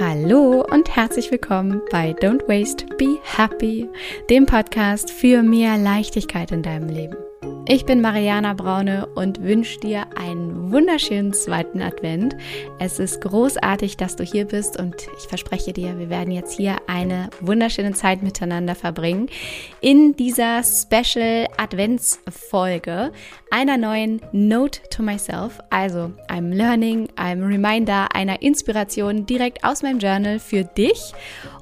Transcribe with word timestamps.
Hallo 0.00 0.64
und 0.72 0.96
herzlich 0.96 1.30
willkommen 1.30 1.82
bei 1.90 2.12
Don't 2.12 2.48
Waste, 2.48 2.86
Be 2.96 3.18
Happy, 3.22 3.86
dem 4.30 4.46
Podcast 4.46 5.10
für 5.10 5.42
mehr 5.42 5.76
Leichtigkeit 5.76 6.52
in 6.52 6.62
deinem 6.62 6.88
Leben. 6.88 7.18
Ich 7.72 7.84
bin 7.84 8.00
Mariana 8.00 8.54
Braune 8.54 9.06
und 9.14 9.44
wünsche 9.44 9.78
dir 9.78 10.04
einen 10.16 10.72
wunderschönen 10.72 11.32
zweiten 11.32 11.80
Advent. 11.80 12.36
Es 12.80 12.98
ist 12.98 13.20
großartig, 13.20 13.96
dass 13.96 14.16
du 14.16 14.24
hier 14.24 14.46
bist 14.46 14.76
und 14.76 14.96
ich 15.16 15.28
verspreche 15.28 15.72
dir, 15.72 15.96
wir 15.96 16.10
werden 16.10 16.32
jetzt 16.32 16.56
hier 16.56 16.78
eine 16.88 17.30
wunderschöne 17.40 17.92
Zeit 17.92 18.24
miteinander 18.24 18.74
verbringen 18.74 19.28
in 19.80 20.16
dieser 20.16 20.64
Special 20.64 21.46
Adventsfolge 21.58 23.12
einer 23.52 23.76
neuen 23.76 24.20
Note 24.32 24.80
to 24.90 25.04
Myself, 25.04 25.60
also 25.70 26.10
einem 26.26 26.50
Learning, 26.50 27.08
einem 27.14 27.44
Reminder, 27.44 28.08
einer 28.16 28.42
Inspiration 28.42 29.26
direkt 29.26 29.62
aus 29.62 29.84
meinem 29.84 30.00
Journal 30.00 30.40
für 30.40 30.64
dich. 30.64 31.12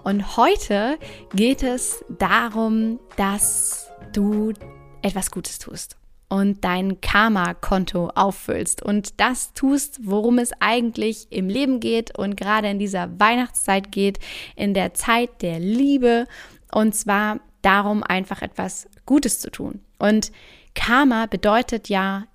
Und 0.05 0.39
heute 0.39 0.97
geht 1.35 1.63
es 1.63 2.03
darum, 2.19 2.99
dass 3.19 3.91
du 4.15 4.55
etwas 5.03 5.31
Gutes 5.31 5.59
tust 5.59 5.98
und 6.29 6.65
dein 6.65 7.01
Karma-Konto 7.01 8.11
auffüllst 8.15 8.83
und 8.83 9.19
das 9.21 9.55
tust, 9.55 10.01
worum 10.03 10.39
es 10.39 10.53
eigentlich 10.61 11.27
im 11.31 11.49
Leben 11.49 11.81
geht 11.81 12.17
und 12.19 12.37
gerade 12.37 12.69
in 12.69 12.79
dieser 12.79 13.19
Weihnachtszeit 13.19 13.91
geht, 13.93 14.19
in 14.55 14.75
der 14.75 14.95
Zeit 14.95 15.43
der 15.43 15.59
Liebe 15.59 16.27
und 16.73 16.95
zwar 16.95 17.41
darum, 17.63 18.03
einfach 18.03 18.43
etwas 18.43 18.89
Gutes 19.07 19.41
zu 19.41 19.51
tun. 19.51 19.81
Und 19.99 20.33
Karma 20.75 21.27
bedeutet 21.27 21.89
ja 21.89 22.27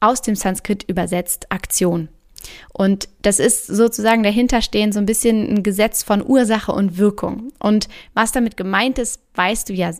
aus 0.00 0.22
dem 0.22 0.34
Sanskrit 0.34 0.82
übersetzt 0.84 1.50
Aktion. 1.52 2.08
Und 2.72 3.08
das 3.22 3.38
ist 3.38 3.66
sozusagen 3.66 4.22
dahinterstehen 4.22 4.92
so 4.92 4.98
ein 4.98 5.06
bisschen 5.06 5.48
ein 5.48 5.62
Gesetz 5.62 6.02
von 6.02 6.24
Ursache 6.24 6.72
und 6.72 6.98
Wirkung. 6.98 7.52
Und 7.58 7.88
was 8.14 8.32
damit 8.32 8.56
gemeint 8.56 8.98
ist, 8.98 9.20
weißt 9.34 9.68
du 9.68 9.72
ja 9.72 9.92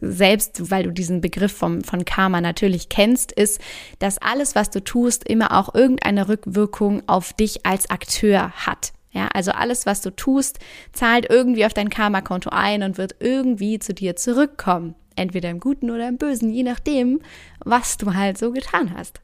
selbst, 0.00 0.70
weil 0.70 0.84
du 0.84 0.92
diesen 0.92 1.20
Begriff 1.20 1.52
vom, 1.52 1.82
von 1.82 2.04
Karma 2.04 2.40
natürlich 2.40 2.88
kennst, 2.88 3.32
ist, 3.32 3.60
dass 3.98 4.18
alles, 4.18 4.54
was 4.54 4.70
du 4.70 4.82
tust, 4.82 5.28
immer 5.28 5.52
auch 5.58 5.74
irgendeine 5.74 6.28
Rückwirkung 6.28 7.02
auf 7.06 7.32
dich 7.32 7.66
als 7.66 7.90
Akteur 7.90 8.52
hat. 8.52 8.92
Ja, 9.10 9.28
also 9.32 9.52
alles, 9.52 9.86
was 9.86 10.00
du 10.00 10.14
tust, 10.14 10.58
zahlt 10.92 11.26
irgendwie 11.30 11.64
auf 11.64 11.72
dein 11.74 11.88
Karma-Konto 11.88 12.50
ein 12.50 12.82
und 12.82 12.98
wird 12.98 13.16
irgendwie 13.20 13.78
zu 13.78 13.94
dir 13.94 14.16
zurückkommen. 14.16 14.94
Entweder 15.16 15.50
im 15.50 15.60
Guten 15.60 15.90
oder 15.90 16.06
im 16.08 16.18
Bösen, 16.18 16.50
je 16.50 16.62
nachdem, 16.62 17.20
was 17.64 17.96
du 17.96 18.14
halt 18.14 18.38
so 18.38 18.52
getan 18.52 18.94
hast. 18.96 19.20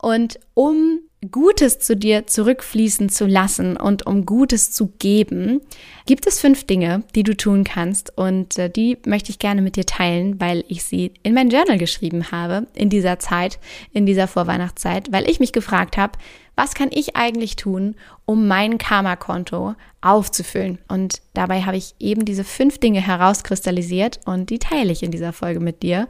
Und 0.00 0.38
um 0.54 1.00
Gutes 1.32 1.80
zu 1.80 1.96
dir 1.96 2.28
zurückfließen 2.28 3.08
zu 3.08 3.26
lassen 3.26 3.76
und 3.76 4.06
um 4.06 4.24
Gutes 4.24 4.70
zu 4.70 4.92
geben, 5.00 5.60
gibt 6.06 6.28
es 6.28 6.38
fünf 6.40 6.64
Dinge, 6.64 7.02
die 7.16 7.24
du 7.24 7.36
tun 7.36 7.64
kannst 7.64 8.16
und 8.16 8.56
äh, 8.56 8.70
die 8.70 8.98
möchte 9.04 9.30
ich 9.30 9.40
gerne 9.40 9.60
mit 9.60 9.74
dir 9.74 9.84
teilen, 9.84 10.40
weil 10.40 10.64
ich 10.68 10.84
sie 10.84 11.12
in 11.24 11.34
mein 11.34 11.50
Journal 11.50 11.76
geschrieben 11.76 12.30
habe 12.30 12.68
in 12.72 12.88
dieser 12.88 13.18
Zeit, 13.18 13.58
in 13.92 14.06
dieser 14.06 14.28
Vorweihnachtszeit, 14.28 15.10
weil 15.10 15.28
ich 15.28 15.40
mich 15.40 15.52
gefragt 15.52 15.96
habe, 15.96 16.12
was 16.54 16.74
kann 16.74 16.90
ich 16.92 17.16
eigentlich 17.16 17.56
tun, 17.56 17.96
um 18.24 18.46
mein 18.46 18.78
Karma-Konto 18.78 19.74
aufzufüllen? 20.00 20.78
Und 20.86 21.20
dabei 21.34 21.62
habe 21.62 21.76
ich 21.76 21.96
eben 21.98 22.24
diese 22.24 22.44
fünf 22.44 22.78
Dinge 22.78 23.00
herauskristallisiert 23.00 24.20
und 24.24 24.50
die 24.50 24.60
teile 24.60 24.92
ich 24.92 25.02
in 25.02 25.10
dieser 25.10 25.32
Folge 25.32 25.58
mit 25.58 25.82
dir 25.82 26.06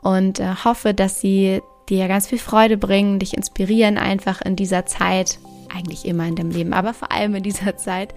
und 0.00 0.38
äh, 0.38 0.54
hoffe, 0.64 0.94
dass 0.94 1.20
sie 1.20 1.60
dir 1.98 2.08
ganz 2.08 2.26
viel 2.26 2.38
Freude 2.38 2.76
bringen, 2.76 3.18
dich 3.18 3.36
inspirieren, 3.36 3.98
einfach 3.98 4.40
in 4.42 4.56
dieser 4.56 4.86
Zeit, 4.86 5.38
eigentlich 5.74 6.04
immer 6.04 6.26
in 6.26 6.36
deinem 6.36 6.50
Leben, 6.50 6.72
aber 6.72 6.94
vor 6.94 7.12
allem 7.12 7.34
in 7.34 7.42
dieser 7.42 7.76
Zeit, 7.76 8.14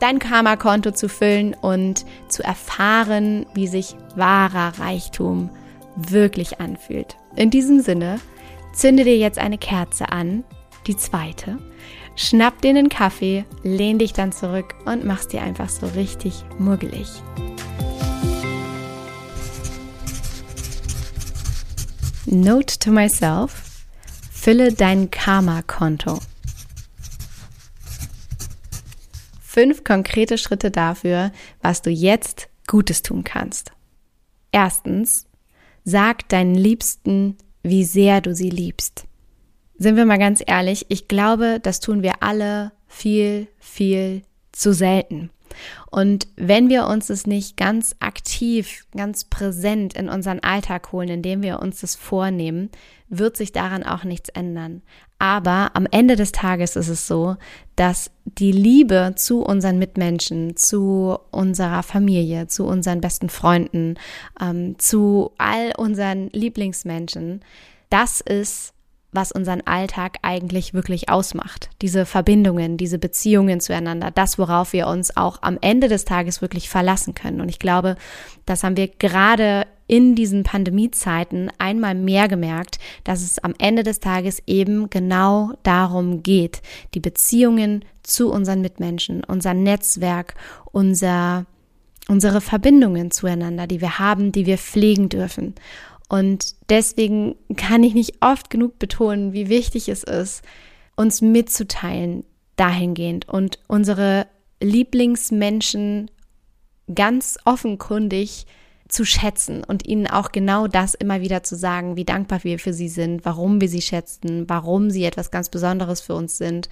dein 0.00 0.18
Karma-Konto 0.18 0.92
zu 0.92 1.08
füllen 1.08 1.54
und 1.54 2.04
zu 2.28 2.42
erfahren, 2.42 3.46
wie 3.54 3.66
sich 3.66 3.96
wahrer 4.14 4.78
Reichtum 4.78 5.50
wirklich 5.96 6.60
anfühlt. 6.60 7.16
In 7.36 7.50
diesem 7.50 7.80
Sinne, 7.80 8.20
zünde 8.72 9.04
dir 9.04 9.16
jetzt 9.16 9.38
eine 9.38 9.58
Kerze 9.58 10.10
an, 10.10 10.44
die 10.86 10.96
zweite, 10.96 11.58
schnapp 12.16 12.62
dir 12.62 12.70
einen 12.70 12.88
Kaffee, 12.88 13.44
lehn 13.62 13.98
dich 13.98 14.12
dann 14.12 14.32
zurück 14.32 14.74
und 14.86 15.04
mach's 15.04 15.28
dir 15.28 15.42
einfach 15.42 15.68
so 15.68 15.86
richtig 15.88 16.44
muggelig. 16.58 17.08
Note 22.30 22.78
to 22.78 22.90
myself, 22.90 23.86
fülle 24.30 24.74
dein 24.74 25.10
Karma-Konto. 25.10 26.18
Fünf 29.40 29.82
konkrete 29.82 30.36
Schritte 30.36 30.70
dafür, 30.70 31.32
was 31.62 31.80
du 31.80 31.88
jetzt 31.88 32.50
Gutes 32.66 33.00
tun 33.00 33.24
kannst. 33.24 33.72
Erstens, 34.52 35.26
sag 35.84 36.28
deinen 36.28 36.54
Liebsten, 36.54 37.38
wie 37.62 37.84
sehr 37.84 38.20
du 38.20 38.34
sie 38.34 38.50
liebst. 38.50 39.06
Sind 39.78 39.96
wir 39.96 40.04
mal 40.04 40.18
ganz 40.18 40.42
ehrlich, 40.46 40.84
ich 40.90 41.08
glaube, 41.08 41.60
das 41.62 41.80
tun 41.80 42.02
wir 42.02 42.22
alle 42.22 42.72
viel, 42.88 43.48
viel 43.58 44.20
zu 44.52 44.74
selten. 44.74 45.30
Und 45.90 46.28
wenn 46.36 46.68
wir 46.68 46.86
uns 46.86 47.10
es 47.10 47.26
nicht 47.26 47.56
ganz 47.56 47.96
aktiv, 48.00 48.86
ganz 48.96 49.24
präsent 49.24 49.94
in 49.94 50.08
unseren 50.08 50.40
Alltag 50.40 50.92
holen, 50.92 51.08
indem 51.08 51.42
wir 51.42 51.60
uns 51.60 51.80
das 51.80 51.96
vornehmen, 51.96 52.70
wird 53.08 53.36
sich 53.36 53.52
daran 53.52 53.82
auch 53.82 54.04
nichts 54.04 54.28
ändern. 54.28 54.82
Aber 55.18 55.70
am 55.74 55.86
Ende 55.90 56.14
des 56.14 56.30
Tages 56.30 56.76
ist 56.76 56.88
es 56.88 57.08
so, 57.08 57.36
dass 57.74 58.10
die 58.24 58.52
Liebe 58.52 59.14
zu 59.16 59.42
unseren 59.42 59.78
Mitmenschen, 59.78 60.56
zu 60.56 61.18
unserer 61.30 61.82
Familie, 61.82 62.46
zu 62.46 62.64
unseren 62.64 63.00
besten 63.00 63.28
Freunden, 63.28 63.96
ähm, 64.40 64.78
zu 64.78 65.32
all 65.38 65.72
unseren 65.76 66.28
Lieblingsmenschen, 66.30 67.40
das 67.90 68.20
ist 68.20 68.74
was 69.18 69.32
unseren 69.32 69.62
Alltag 69.62 70.18
eigentlich 70.22 70.74
wirklich 70.74 71.08
ausmacht. 71.08 71.70
Diese 71.82 72.06
Verbindungen, 72.06 72.76
diese 72.76 73.00
Beziehungen 73.00 73.58
zueinander, 73.58 74.12
das, 74.12 74.38
worauf 74.38 74.72
wir 74.72 74.86
uns 74.86 75.16
auch 75.16 75.42
am 75.42 75.58
Ende 75.60 75.88
des 75.88 76.04
Tages 76.04 76.40
wirklich 76.40 76.68
verlassen 76.68 77.14
können. 77.14 77.40
Und 77.40 77.48
ich 77.48 77.58
glaube, 77.58 77.96
das 78.46 78.62
haben 78.62 78.76
wir 78.76 78.86
gerade 78.86 79.66
in 79.88 80.14
diesen 80.14 80.44
Pandemiezeiten 80.44 81.50
einmal 81.58 81.96
mehr 81.96 82.28
gemerkt, 82.28 82.78
dass 83.02 83.22
es 83.22 83.40
am 83.40 83.54
Ende 83.58 83.82
des 83.82 83.98
Tages 83.98 84.40
eben 84.46 84.88
genau 84.88 85.50
darum 85.64 86.22
geht, 86.22 86.62
die 86.94 87.00
Beziehungen 87.00 87.84
zu 88.04 88.30
unseren 88.30 88.60
Mitmenschen, 88.60 89.24
unser 89.24 89.52
Netzwerk, 89.52 90.36
unser, 90.70 91.44
unsere 92.06 92.40
Verbindungen 92.40 93.10
zueinander, 93.10 93.66
die 93.66 93.80
wir 93.80 93.98
haben, 93.98 94.30
die 94.30 94.46
wir 94.46 94.58
pflegen 94.58 95.08
dürfen. 95.08 95.56
Und 96.08 96.54
deswegen 96.70 97.36
kann 97.56 97.84
ich 97.84 97.94
nicht 97.94 98.22
oft 98.22 98.50
genug 98.50 98.78
betonen, 98.78 99.32
wie 99.32 99.48
wichtig 99.48 99.88
es 99.88 100.02
ist, 100.02 100.42
uns 100.96 101.20
mitzuteilen 101.20 102.24
dahingehend 102.56 103.28
und 103.28 103.58
unsere 103.68 104.26
Lieblingsmenschen 104.60 106.10
ganz 106.92 107.38
offenkundig 107.44 108.46
zu 108.88 109.04
schätzen 109.04 109.62
und 109.62 109.86
ihnen 109.86 110.06
auch 110.06 110.32
genau 110.32 110.66
das 110.66 110.94
immer 110.94 111.20
wieder 111.20 111.42
zu 111.42 111.56
sagen, 111.56 111.96
wie 111.96 112.06
dankbar 112.06 112.42
wir 112.42 112.58
für 112.58 112.72
sie 112.72 112.88
sind, 112.88 113.24
warum 113.24 113.60
wir 113.60 113.68
sie 113.68 113.82
schätzen, 113.82 114.48
warum 114.48 114.90
sie 114.90 115.04
etwas 115.04 115.30
ganz 115.30 115.50
Besonderes 115.50 116.00
für 116.00 116.14
uns 116.14 116.38
sind, 116.38 116.70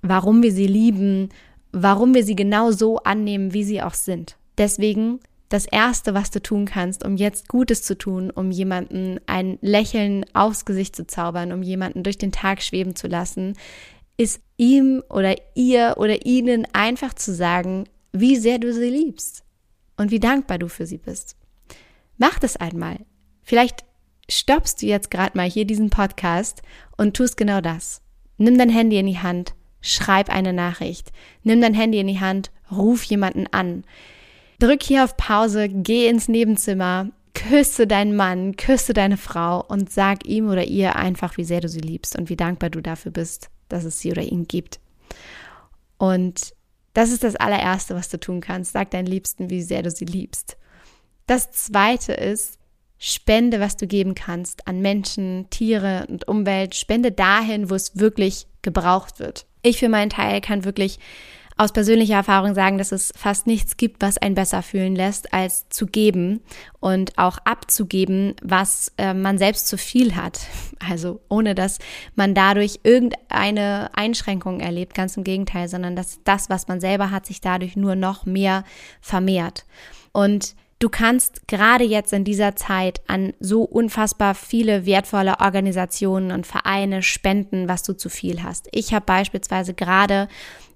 warum 0.00 0.42
wir 0.42 0.52
sie 0.52 0.66
lieben, 0.66 1.28
warum 1.70 2.14
wir 2.14 2.24
sie 2.24 2.34
genau 2.34 2.70
so 2.72 2.98
annehmen, 2.98 3.52
wie 3.52 3.64
sie 3.64 3.82
auch 3.82 3.94
sind. 3.94 4.36
Deswegen 4.56 5.20
das 5.50 5.66
Erste, 5.66 6.14
was 6.14 6.30
du 6.30 6.40
tun 6.40 6.64
kannst, 6.64 7.04
um 7.04 7.16
jetzt 7.16 7.48
Gutes 7.48 7.82
zu 7.82 7.98
tun, 7.98 8.30
um 8.30 8.52
jemanden 8.52 9.18
ein 9.26 9.58
Lächeln 9.60 10.24
aufs 10.32 10.64
Gesicht 10.64 10.94
zu 10.96 11.06
zaubern, 11.06 11.52
um 11.52 11.62
jemanden 11.62 12.04
durch 12.04 12.16
den 12.16 12.32
Tag 12.32 12.62
schweben 12.62 12.94
zu 12.96 13.08
lassen, 13.08 13.54
ist 14.16 14.40
ihm 14.56 15.02
oder 15.10 15.34
ihr 15.56 15.96
oder 15.98 16.24
ihnen 16.24 16.66
einfach 16.72 17.14
zu 17.14 17.34
sagen, 17.34 17.88
wie 18.12 18.36
sehr 18.36 18.58
du 18.58 18.72
sie 18.72 18.88
liebst 18.88 19.42
und 19.96 20.12
wie 20.12 20.20
dankbar 20.20 20.58
du 20.58 20.68
für 20.68 20.86
sie 20.86 20.98
bist. 20.98 21.36
Mach 22.16 22.38
das 22.38 22.56
einmal. 22.56 22.98
Vielleicht 23.42 23.84
stoppst 24.28 24.82
du 24.82 24.86
jetzt 24.86 25.10
gerade 25.10 25.36
mal 25.36 25.50
hier 25.50 25.64
diesen 25.64 25.90
Podcast 25.90 26.62
und 26.96 27.16
tust 27.16 27.36
genau 27.36 27.60
das. 27.60 28.02
Nimm 28.36 28.56
dein 28.56 28.70
Handy 28.70 28.98
in 28.98 29.06
die 29.06 29.18
Hand, 29.18 29.54
schreib 29.80 30.30
eine 30.30 30.52
Nachricht. 30.52 31.10
Nimm 31.42 31.60
dein 31.60 31.74
Handy 31.74 31.98
in 31.98 32.06
die 32.06 32.20
Hand, 32.20 32.52
ruf 32.70 33.02
jemanden 33.02 33.48
an. 33.48 33.82
Drück 34.60 34.82
hier 34.82 35.04
auf 35.04 35.16
Pause, 35.16 35.70
geh 35.70 36.06
ins 36.06 36.28
Nebenzimmer, 36.28 37.08
küsse 37.32 37.86
deinen 37.86 38.14
Mann, 38.14 38.56
küsse 38.56 38.92
deine 38.92 39.16
Frau 39.16 39.64
und 39.64 39.90
sag 39.90 40.26
ihm 40.26 40.50
oder 40.50 40.64
ihr 40.64 40.96
einfach, 40.96 41.38
wie 41.38 41.44
sehr 41.44 41.62
du 41.62 41.68
sie 41.68 41.80
liebst 41.80 42.16
und 42.16 42.28
wie 42.28 42.36
dankbar 42.36 42.68
du 42.68 42.82
dafür 42.82 43.10
bist, 43.10 43.48
dass 43.70 43.84
es 43.84 44.00
sie 44.00 44.10
oder 44.10 44.22
ihn 44.22 44.46
gibt. 44.46 44.78
Und 45.96 46.54
das 46.92 47.10
ist 47.10 47.24
das 47.24 47.36
allererste, 47.36 47.94
was 47.94 48.10
du 48.10 48.20
tun 48.20 48.42
kannst. 48.42 48.72
Sag 48.72 48.90
deinen 48.90 49.06
Liebsten, 49.06 49.48
wie 49.48 49.62
sehr 49.62 49.82
du 49.82 49.90
sie 49.90 50.04
liebst. 50.04 50.58
Das 51.26 51.50
zweite 51.52 52.12
ist, 52.12 52.58
spende, 52.98 53.60
was 53.60 53.78
du 53.78 53.86
geben 53.86 54.14
kannst 54.14 54.68
an 54.68 54.80
Menschen, 54.80 55.46
Tiere 55.48 56.06
und 56.10 56.28
Umwelt. 56.28 56.74
Spende 56.74 57.12
dahin, 57.12 57.70
wo 57.70 57.74
es 57.74 57.98
wirklich 57.98 58.46
gebraucht 58.60 59.20
wird. 59.20 59.46
Ich 59.62 59.78
für 59.78 59.88
meinen 59.88 60.10
Teil 60.10 60.42
kann 60.42 60.64
wirklich 60.64 60.98
aus 61.60 61.72
persönlicher 61.72 62.14
Erfahrung 62.14 62.54
sagen, 62.54 62.78
dass 62.78 62.90
es 62.90 63.12
fast 63.14 63.46
nichts 63.46 63.76
gibt, 63.76 64.00
was 64.00 64.16
einen 64.16 64.34
besser 64.34 64.62
fühlen 64.62 64.96
lässt, 64.96 65.34
als 65.34 65.68
zu 65.68 65.86
geben 65.86 66.40
und 66.80 67.18
auch 67.18 67.36
abzugeben, 67.44 68.34
was 68.42 68.92
äh, 68.96 69.12
man 69.12 69.36
selbst 69.36 69.68
zu 69.68 69.76
viel 69.76 70.16
hat. 70.16 70.40
Also 70.82 71.20
ohne 71.28 71.54
dass 71.54 71.78
man 72.14 72.34
dadurch 72.34 72.80
irgendeine 72.84 73.90
Einschränkung 73.92 74.60
erlebt, 74.60 74.94
ganz 74.94 75.14
im 75.18 75.24
Gegenteil, 75.24 75.68
sondern 75.68 75.94
dass 75.94 76.20
das, 76.24 76.48
was 76.48 76.68
man 76.68 76.80
selber 76.80 77.10
hat, 77.10 77.26
sich 77.26 77.42
dadurch 77.42 77.76
nur 77.76 77.96
noch 77.96 78.24
mehr 78.24 78.64
vermehrt. 79.02 79.66
Und 80.12 80.54
Du 80.82 80.88
kannst 80.88 81.46
gerade 81.46 81.84
jetzt 81.84 82.14
in 82.14 82.24
dieser 82.24 82.56
Zeit 82.56 83.02
an 83.06 83.34
so 83.38 83.64
unfassbar 83.64 84.34
viele 84.34 84.86
wertvolle 84.86 85.38
Organisationen 85.40 86.32
und 86.32 86.46
Vereine 86.46 87.02
spenden, 87.02 87.68
was 87.68 87.82
du 87.82 87.92
zu 87.92 88.08
viel 88.08 88.42
hast. 88.42 88.66
Ich 88.72 88.94
habe 88.94 89.04
beispielsweise 89.04 89.74
gerade 89.74 90.26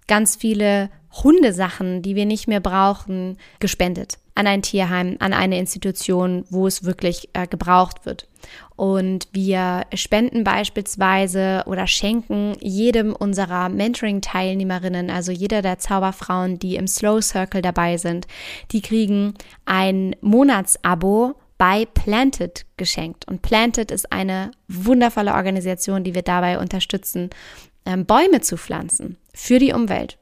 ganz 0.07 0.37
viele 0.37 0.91
Hundesachen, 1.23 2.03
die 2.03 2.17
wir 2.17 2.27
nicht 2.27 2.49
mehr 2.49 2.61
brauchen, 2.61 3.39
gespendet 3.61 4.19
an 4.35 4.47
ein 4.47 4.63
Tierheim, 4.63 5.17
an 5.21 5.33
eine 5.33 5.59
Institution, 5.59 6.45
wo 6.51 6.67
es 6.67 6.85
wirklich 6.85 7.29
äh, 7.35 7.47
gebraucht 7.47 8.05
wird. 8.05 8.29
Und 8.77 9.29
wir 9.33 9.83
spenden 9.95 10.43
beispielsweise 10.43 11.63
oder 11.67 11.87
schenken 11.87 12.57
jedem 12.61 13.15
unserer 13.15 13.69
Mentoring-Teilnehmerinnen, 13.69 15.09
also 15.11 15.31
jeder 15.31 15.63
der 15.63 15.79
Zauberfrauen, 15.79 16.59
die 16.59 16.75
im 16.75 16.89
Slow 16.89 17.23
Circle 17.23 17.63
dabei 17.63 17.97
sind, 17.97 18.27
die 18.73 18.83
kriegen 18.83 19.35
ein 19.65 20.17
Monatsabo 20.21 21.35
bei 21.57 21.87
Planted 21.87 22.67
geschenkt. 22.77 23.29
Und 23.29 23.43
Planted 23.43 23.93
ist 23.93 24.13
eine 24.13 24.51
wundervolle 24.67 25.35
Organisation, 25.35 26.03
die 26.03 26.15
wir 26.15 26.23
dabei 26.23 26.59
unterstützen, 26.59 27.31
ähm, 27.87 28.05
Bäume 28.05 28.41
zu 28.41 28.57
pflanzen 28.57 29.17
für 29.35 29.59
die 29.59 29.73
Umwelt. 29.73 30.19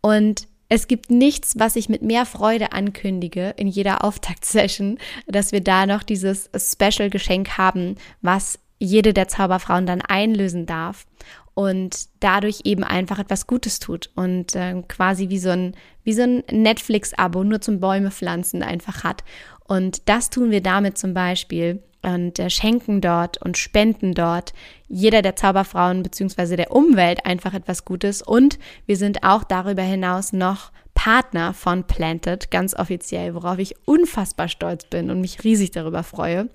Und 0.00 0.48
es 0.68 0.88
gibt 0.88 1.10
nichts, 1.10 1.54
was 1.58 1.76
ich 1.76 1.88
mit 1.88 2.02
mehr 2.02 2.26
Freude 2.26 2.72
ankündige 2.72 3.54
in 3.56 3.68
jeder 3.68 4.02
Auftaktsession, 4.02 4.98
dass 5.26 5.52
wir 5.52 5.60
da 5.60 5.86
noch 5.86 6.02
dieses 6.02 6.50
Special-Geschenk 6.56 7.56
haben, 7.58 7.96
was 8.22 8.58
jede 8.78 9.14
der 9.14 9.28
Zauberfrauen 9.28 9.86
dann 9.86 10.02
einlösen 10.02 10.66
darf 10.66 11.06
und 11.54 12.08
dadurch 12.20 12.60
eben 12.64 12.84
einfach 12.84 13.18
etwas 13.18 13.46
Gutes 13.46 13.78
tut 13.78 14.10
und 14.14 14.54
äh, 14.54 14.82
quasi 14.86 15.30
wie 15.30 15.38
so 15.38 15.48
ein, 15.50 15.74
wie 16.04 16.12
so 16.12 16.22
ein 16.22 16.42
Netflix-Abo 16.50 17.44
nur 17.44 17.62
zum 17.62 17.80
Bäume 17.80 18.10
pflanzen 18.10 18.62
einfach 18.62 19.04
hat. 19.04 19.24
Und 19.64 20.08
das 20.08 20.28
tun 20.28 20.50
wir 20.50 20.60
damit 20.60 20.98
zum 20.98 21.14
Beispiel 21.14 21.82
und 22.06 22.38
äh, 22.38 22.48
schenken 22.48 23.00
dort 23.00 23.42
und 23.42 23.58
spenden 23.58 24.14
dort 24.14 24.54
jeder 24.88 25.22
der 25.22 25.34
Zauberfrauen 25.34 26.02
beziehungsweise 26.02 26.56
der 26.56 26.70
Umwelt 26.70 27.26
einfach 27.26 27.52
etwas 27.52 27.84
Gutes. 27.84 28.22
Und 28.22 28.58
wir 28.86 28.96
sind 28.96 29.24
auch 29.24 29.42
darüber 29.42 29.82
hinaus 29.82 30.32
noch 30.32 30.70
Partner 30.94 31.52
von 31.52 31.84
Planted, 31.84 32.50
ganz 32.50 32.74
offiziell, 32.74 33.34
worauf 33.34 33.58
ich 33.58 33.74
unfassbar 33.86 34.48
stolz 34.48 34.84
bin 34.86 35.10
und 35.10 35.20
mich 35.20 35.42
riesig 35.44 35.72
darüber 35.72 36.02
freue. 36.02 36.48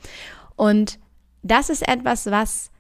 Und 0.56 1.00
das 1.44 1.70
ist 1.70 1.88
etwas, 1.88 2.28
was 2.28 2.72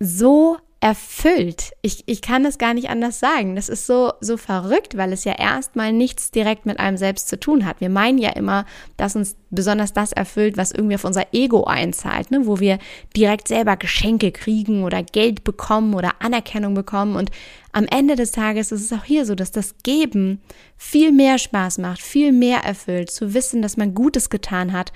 so 0.00 0.56
erfüllt. 0.80 1.72
Ich, 1.82 2.04
ich 2.06 2.22
kann 2.22 2.44
das 2.44 2.58
gar 2.58 2.72
nicht 2.72 2.88
anders 2.88 3.18
sagen. 3.18 3.56
Das 3.56 3.68
ist 3.68 3.86
so, 3.86 4.12
so 4.20 4.36
verrückt, 4.36 4.96
weil 4.96 5.12
es 5.12 5.24
ja 5.24 5.32
erstmal 5.32 5.92
nichts 5.92 6.30
direkt 6.30 6.66
mit 6.66 6.78
einem 6.78 6.96
selbst 6.96 7.28
zu 7.28 7.38
tun 7.38 7.66
hat. 7.66 7.80
Wir 7.80 7.90
meinen 7.90 8.18
ja 8.18 8.30
immer, 8.30 8.64
dass 8.96 9.16
uns 9.16 9.36
besonders 9.50 9.92
das 9.92 10.12
erfüllt, 10.12 10.56
was 10.56 10.72
irgendwie 10.72 10.94
auf 10.94 11.04
unser 11.04 11.26
Ego 11.32 11.64
einzahlt, 11.64 12.30
ne? 12.30 12.46
wo 12.46 12.60
wir 12.60 12.78
direkt 13.16 13.48
selber 13.48 13.76
Geschenke 13.76 14.32
kriegen 14.32 14.84
oder 14.84 15.02
Geld 15.02 15.44
bekommen 15.44 15.94
oder 15.94 16.20
Anerkennung 16.20 16.74
bekommen. 16.74 17.16
Und 17.16 17.30
am 17.72 17.86
Ende 17.86 18.16
des 18.16 18.32
Tages 18.32 18.72
ist 18.72 18.82
es 18.82 18.92
auch 18.92 19.04
hier 19.04 19.24
so, 19.24 19.34
dass 19.34 19.50
das 19.50 19.76
Geben 19.82 20.40
viel 20.76 21.12
mehr 21.12 21.38
Spaß 21.38 21.78
macht, 21.78 22.00
viel 22.00 22.32
mehr 22.32 22.58
erfüllt, 22.58 23.10
zu 23.10 23.34
wissen, 23.34 23.62
dass 23.62 23.76
man 23.76 23.94
Gutes 23.94 24.30
getan 24.30 24.72
hat, 24.72 24.92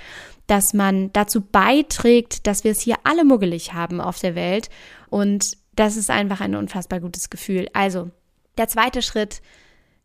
dass 0.47 0.75
man 0.75 1.13
dazu 1.13 1.41
beiträgt, 1.41 2.47
dass 2.47 2.65
wir 2.65 2.73
es 2.73 2.81
hier 2.81 2.97
alle 3.05 3.25
muggelig 3.25 3.73
haben 3.73 4.01
auf 4.01 4.19
der 4.19 4.35
Welt 4.35 4.69
und 5.09 5.57
das 5.75 5.97
ist 5.97 6.11
einfach 6.11 6.41
ein 6.41 6.55
unfassbar 6.55 7.01
gutes 7.01 7.31
Gefühl. 7.31 7.69
Also, 7.73 8.11
der 8.59 8.69
zweite 8.69 9.01
Schritt, 9.01 9.41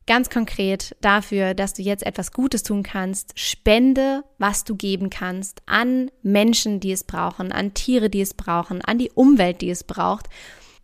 ganz 0.07 0.29
konkret 0.29 0.95
dafür, 1.01 1.53
dass 1.53 1.73
du 1.73 1.81
jetzt 1.83 2.05
etwas 2.05 2.31
Gutes 2.31 2.63
tun 2.63 2.81
kannst, 2.81 3.37
spende, 3.39 4.23
was 4.39 4.63
du 4.63 4.75
geben 4.75 5.09
kannst 5.09 5.61
an 5.65 6.09
Menschen, 6.23 6.79
die 6.79 6.91
es 6.91 7.03
brauchen, 7.03 7.51
an 7.51 7.73
Tiere, 7.73 8.09
die 8.09 8.21
es 8.21 8.33
brauchen, 8.33 8.81
an 8.81 8.97
die 8.97 9.11
Umwelt, 9.11 9.61
die 9.61 9.69
es 9.69 9.83
braucht. 9.83 10.27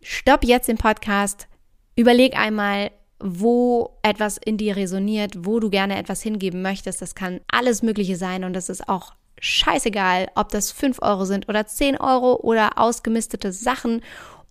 Stopp 0.02 0.44
jetzt 0.44 0.68
den 0.68 0.78
Podcast, 0.78 1.48
überleg 1.96 2.38
einmal, 2.38 2.90
wo 3.18 3.98
etwas 4.02 4.36
in 4.36 4.58
dir 4.58 4.76
resoniert, 4.76 5.46
wo 5.46 5.58
du 5.58 5.70
gerne 5.70 5.96
etwas 5.96 6.22
hingeben 6.22 6.62
möchtest. 6.62 7.00
Das 7.00 7.14
kann 7.14 7.40
alles 7.50 7.82
Mögliche 7.82 8.16
sein 8.16 8.44
und 8.44 8.52
das 8.52 8.68
ist 8.68 8.88
auch 8.88 9.14
scheißegal, 9.40 10.28
ob 10.34 10.50
das 10.50 10.72
5 10.72 11.00
Euro 11.02 11.24
sind 11.24 11.48
oder 11.48 11.66
10 11.66 11.98
Euro 11.98 12.36
oder 12.36 12.78
ausgemistete 12.78 13.52
Sachen 13.52 14.02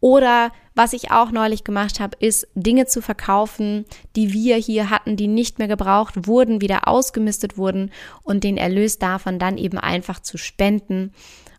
oder 0.03 0.51
was 0.75 0.91
ich 0.91 1.11
auch 1.11 1.31
neulich 1.31 1.63
gemacht 1.63 2.01
habe, 2.01 2.17
ist 2.19 2.45
Dinge 2.55 2.87
zu 2.87 3.01
verkaufen, 3.01 3.85
die 4.17 4.33
wir 4.33 4.57
hier 4.57 4.89
hatten, 4.89 5.15
die 5.15 5.29
nicht 5.29 5.59
mehr 5.59 5.69
gebraucht 5.69 6.27
wurden, 6.27 6.59
wieder 6.59 6.89
ausgemistet 6.89 7.57
wurden 7.57 7.89
und 8.21 8.43
den 8.43 8.57
Erlös 8.57 8.99
davon 8.99 9.39
dann 9.39 9.57
eben 9.57 9.77
einfach 9.77 10.19
zu 10.19 10.37
spenden. 10.37 11.13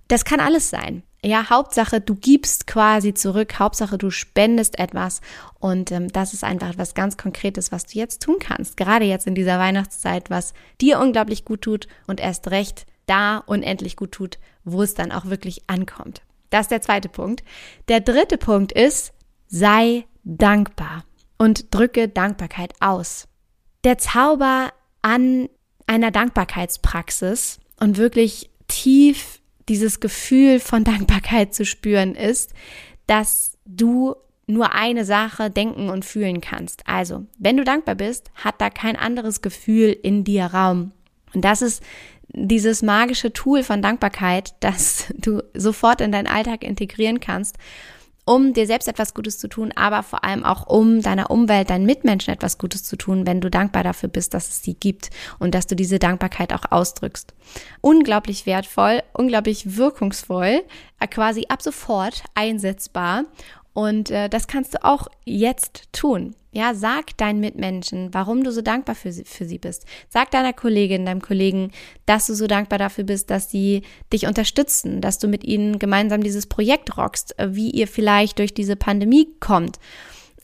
Das 0.08 0.26
kann 0.26 0.41
alles 0.41 0.69
sein. 0.69 1.05
Ja, 1.25 1.49
Hauptsache, 1.49 2.02
du 2.02 2.17
gibst 2.17 2.67
quasi 2.67 3.14
zurück, 3.14 3.58
Hauptsache, 3.58 3.96
du 3.96 4.11
spendest 4.11 4.79
etwas 4.79 5.23
und 5.58 5.91
ähm, 5.91 6.08
das 6.08 6.35
ist 6.35 6.44
einfach 6.44 6.69
etwas 6.69 6.93
ganz 6.93 7.17
Konkretes, 7.17 7.73
was 7.73 7.87
du 7.87 7.99
jetzt 7.99 8.20
tun 8.23 8.37
kannst, 8.41 8.76
gerade 8.76 9.06
jetzt 9.06 9.26
in 9.26 9.35
dieser 9.35 9.58
Weihnachtszeit, 9.58 10.29
was 10.29 10.52
dir 10.82 11.00
unglaublich 11.00 11.46
gut 11.46 11.62
tut 11.62 11.88
und 12.06 12.20
erst 12.20 12.50
recht 12.50 12.85
da 13.06 13.38
unendlich 13.38 13.96
gut 13.96 14.12
tut, 14.12 14.38
wo 14.64 14.82
es 14.82 14.93
dann 14.93 15.12
auch 15.12 15.25
wirklich 15.25 15.62
ankommt. 15.67 16.20
Das 16.54 16.66
ist 16.66 16.70
der 16.70 16.82
zweite 16.82 17.08
Punkt. 17.08 17.42
Der 17.88 17.98
dritte 17.98 18.38
Punkt 18.38 18.70
ist, 18.70 19.12
sei 19.48 20.06
dankbar 20.22 21.04
und 21.36 21.74
drücke 21.74 22.06
Dankbarkeit 22.08 22.74
aus. 22.78 23.26
Der 23.82 23.98
Zauber 23.98 24.72
an 25.02 25.48
einer 25.88 26.12
Dankbarkeitspraxis 26.12 27.58
und 27.80 27.96
wirklich 27.96 28.50
tief 28.68 29.40
dieses 29.68 29.98
Gefühl 29.98 30.60
von 30.60 30.84
Dankbarkeit 30.84 31.52
zu 31.56 31.64
spüren 31.64 32.14
ist, 32.14 32.52
dass 33.08 33.58
du 33.64 34.14
nur 34.46 34.74
eine 34.74 35.04
Sache 35.04 35.50
denken 35.50 35.88
und 35.88 36.04
fühlen 36.04 36.40
kannst. 36.40 36.86
Also, 36.86 37.26
wenn 37.36 37.56
du 37.56 37.64
dankbar 37.64 37.96
bist, 37.96 38.30
hat 38.36 38.60
da 38.60 38.70
kein 38.70 38.94
anderes 38.94 39.43
Gefühl 39.43 39.88
in 39.90 40.22
dir 40.22 40.46
Raum. 40.46 40.93
Und 41.34 41.44
das 41.44 41.62
ist 41.62 41.82
dieses 42.28 42.82
magische 42.82 43.32
Tool 43.32 43.62
von 43.62 43.82
Dankbarkeit, 43.82 44.54
das 44.60 45.06
du 45.16 45.43
sofort 45.54 46.00
in 46.00 46.12
deinen 46.12 46.26
Alltag 46.26 46.64
integrieren 46.64 47.20
kannst, 47.20 47.56
um 48.26 48.54
dir 48.54 48.66
selbst 48.66 48.88
etwas 48.88 49.12
Gutes 49.12 49.38
zu 49.38 49.48
tun, 49.48 49.72
aber 49.74 50.02
vor 50.02 50.24
allem 50.24 50.44
auch 50.44 50.66
um 50.66 51.02
deiner 51.02 51.31
Umwelt, 51.31 51.69
deinen 51.69 51.84
Mitmenschen 51.84 52.32
etwas 52.32 52.56
Gutes 52.56 52.82
zu 52.82 52.96
tun, 52.96 53.26
wenn 53.26 53.40
du 53.40 53.50
dankbar 53.50 53.84
dafür 53.84 54.08
bist, 54.08 54.32
dass 54.32 54.48
es 54.48 54.62
sie 54.62 54.74
gibt 54.74 55.10
und 55.38 55.54
dass 55.54 55.66
du 55.66 55.76
diese 55.76 55.98
Dankbarkeit 55.98 56.52
auch 56.54 56.70
ausdrückst. 56.70 57.34
Unglaublich 57.82 58.46
wertvoll, 58.46 59.02
unglaublich 59.12 59.76
wirkungsvoll, 59.76 60.62
äh, 61.00 61.06
quasi 61.06 61.46
ab 61.48 61.60
sofort 61.60 62.24
einsetzbar 62.34 63.24
und 63.74 64.10
äh, 64.10 64.28
das 64.31 64.46
kannst 64.46 64.74
du 64.74 64.84
auch 64.84 65.08
jetzt 65.24 65.93
tun. 65.93 66.34
Ja, 66.55 66.73
sag 66.73 67.17
deinen 67.17 67.41
Mitmenschen, 67.41 68.15
warum 68.15 68.44
du 68.44 68.53
so 68.53 68.63
dankbar 68.63 68.94
für 68.94 69.11
sie, 69.11 69.25
für 69.25 69.44
sie 69.44 69.58
bist. 69.58 69.87
Sag 70.08 70.31
deiner 70.31 70.53
Kollegin, 70.53 71.05
deinem 71.05 71.20
Kollegen, 71.20 71.73
dass 72.06 72.29
du 72.29 72.34
so 72.34 72.46
dankbar 72.46 72.79
dafür 72.79 73.03
bist, 73.03 73.29
dass 73.31 73.51
sie 73.51 73.82
dich 74.13 74.29
unterstützen, 74.29 75.01
dass 75.01 75.19
du 75.19 75.27
mit 75.27 75.43
ihnen 75.43 75.81
gemeinsam 75.81 76.23
dieses 76.23 76.46
Projekt 76.46 76.96
rockst, 76.96 77.37
äh, 77.41 77.56
wie 77.56 77.70
ihr 77.70 77.89
vielleicht 77.89 78.39
durch 78.39 78.55
diese 78.55 78.77
Pandemie 78.77 79.34
kommt 79.41 79.81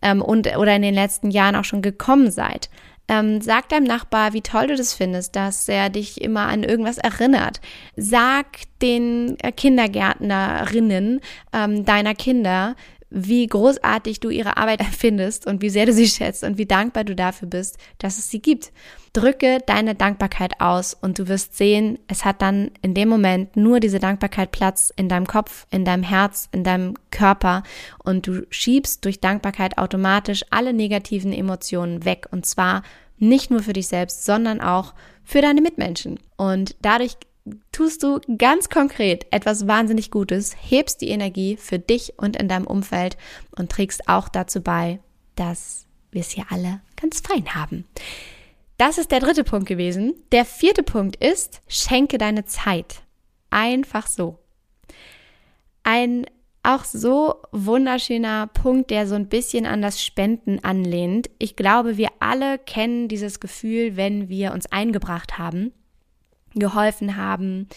ähm, 0.03 0.21
und 0.21 0.49
oder 0.57 0.75
in 0.75 0.83
den 0.83 0.95
letzten 0.95 1.31
Jahren 1.31 1.55
auch 1.55 1.65
schon 1.65 1.81
gekommen 1.81 2.33
seid. 2.33 2.71
Ähm, 3.07 3.41
sag 3.41 3.69
deinem 3.69 3.85
Nachbar, 3.85 4.33
wie 4.33 4.43
toll 4.43 4.67
du 4.67 4.75
das 4.75 4.93
findest, 4.93 5.37
dass 5.37 5.69
er 5.69 5.91
dich 5.91 6.21
immer 6.21 6.49
an 6.49 6.65
irgendwas 6.65 6.99
erinnert. 6.99 7.61
Sag 7.95 8.47
den 8.83 9.37
äh, 9.41 9.53
Kindergärtnerinnen 9.53 11.21
ähm, 11.53 11.85
deiner 11.85 12.15
Kinder, 12.15 12.75
wie 13.11 13.47
großartig 13.47 14.21
du 14.21 14.31
ihre 14.31 14.57
Arbeit 14.57 14.83
findest 14.97 15.47
und 15.47 15.63
wie 15.63 15.71
sehr 15.71 15.87
du 15.87 15.93
sie 15.93 16.07
schätzt 16.07 16.45
und 16.45 16.59
wie 16.59 16.67
dankbar 16.67 17.05
du 17.05 17.15
dafür 17.15 17.49
bist, 17.49 17.79
dass 17.99 18.19
es 18.19 18.31
sie 18.31 18.41
gibt. 18.41 18.73
Drücke 19.13 19.59
deine 19.67 19.97
Dankbarkeit 19.97 20.61
aus 20.61 20.95
und 20.95 21.19
du 21.19 21.27
wirst 21.27 21.57
sehen, 21.57 21.99
es 22.07 22.25
hat 22.25 22.41
dann 22.43 22.71
in 22.81 22.95
dem 22.95 23.09
Moment 23.09 23.57
nur 23.57 23.81
diese 23.81 23.99
Dankbarkeit 23.99 24.53
Platz 24.53 24.93
in 24.95 25.09
deinem 25.09 25.27
Kopf, 25.27 25.67
in 25.71 25.85
deinem 25.85 26.05
Herz, 26.05 26.49
in 26.53 26.63
deinem 26.63 26.95
Körper 27.11 27.65
und 28.05 28.29
du 28.29 28.47
schiebst 28.51 29.05
durch 29.05 29.21
Dankbarkeit 29.21 29.79
automatisch 29.79 30.45
alle 30.51 30.73
negativen 30.73 31.33
Emotionen 31.33 32.05
weg 32.05 32.29
und 32.31 32.47
zwar 32.47 32.83
nicht 33.19 33.51
nur 33.51 33.63
für 33.63 33.73
dich 33.73 33.89
selbst, 33.89 34.25
sondern 34.25 34.61
auch 34.61 34.95
für 35.25 35.43
deine 35.43 35.61
Mitmenschen. 35.61 36.19
Und 36.37 36.75
dadurch 36.83 37.17
tust 37.73 38.03
du 38.03 38.21
ganz 38.39 38.69
konkret 38.69 39.27
etwas 39.31 39.67
wahnsinnig 39.67 40.11
Gutes, 40.11 40.55
hebst 40.59 41.01
die 41.01 41.09
Energie 41.09 41.57
für 41.57 41.79
dich 41.79 42.15
und 42.19 42.37
in 42.37 42.49
deinem 42.49 42.67
Umfeld 42.67 43.17
und 43.57 43.71
trägst 43.71 44.09
auch 44.09 44.29
dazu 44.29 44.61
bei, 44.61 45.01
dass 45.37 45.87
wir 46.11 46.21
es 46.21 46.31
hier 46.31 46.47
alle 46.51 46.81
ganz 46.97 47.21
fein 47.21 47.55
haben. 47.55 47.87
Das 48.77 48.99
ist 48.99 49.11
der 49.11 49.21
dritte 49.21 49.45
Punkt 49.45 49.69
gewesen. 49.69 50.15
Der 50.33 50.45
vierte 50.45 50.83
Punkt 50.83 51.17
ist, 51.17 51.61
schenke 51.69 52.19
deine 52.19 52.45
Zeit. 52.47 53.03
Einfach 53.51 54.07
so. 54.07 54.39
Ein 55.83 56.27
auch 56.63 56.85
so 56.85 57.37
wunderschöner 57.53 58.47
Punkt, 58.47 58.91
der 58.91 59.07
so 59.07 59.15
ein 59.15 59.29
bisschen 59.29 59.65
an 59.67 59.81
das 59.81 60.03
Spenden 60.03 60.63
anlehnt. 60.63 61.31
Ich 61.39 61.57
glaube, 61.57 61.97
wir 61.97 62.09
alle 62.21 62.59
kennen 62.59 63.09
dieses 63.09 63.41
Gefühl, 63.41 63.97
wenn 63.97 64.29
wir 64.29 64.53
uns 64.53 64.71
eingebracht 64.71 65.39
haben, 65.39 65.73
geholfen 66.55 67.17
haben, 67.17 67.69